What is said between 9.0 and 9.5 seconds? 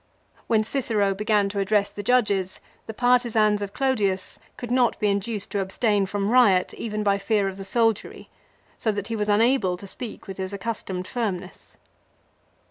he was